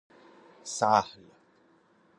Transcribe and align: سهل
سهل 0.65 1.21